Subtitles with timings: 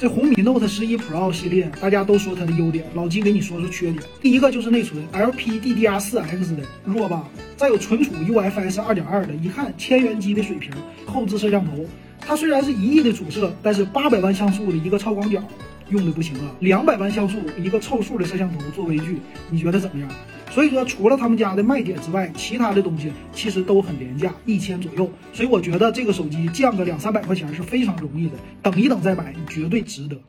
[0.00, 4.02] 这红米 Note 十一 Pro 系列，大家都说它的优点，老金给你说说缺点。
[4.18, 7.28] 第一个就是内存，LPDDR4X 的弱吧？
[7.54, 10.72] 再有存储 UFS 2.2的，一看千元机的水平。
[11.04, 11.84] 后置摄像头，
[12.18, 15.38] 它虽然是一亿的主摄，但是八百万像素的一个超广角
[15.90, 16.50] 用的不行啊。
[16.60, 19.18] 两百万像素一个凑数的摄像头做微距，
[19.50, 20.10] 你觉得怎么样？
[20.50, 25.10] 所以说，除了他们家的卖点之外，其他的东西其实都很廉价，一千左右。
[25.32, 30.20] 所以我觉得这个手机降个两三百块钱是非常容易的，等一等再买，绝对值得。